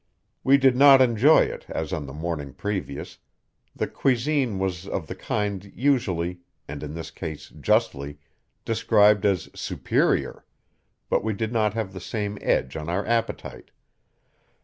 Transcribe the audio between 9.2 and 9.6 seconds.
as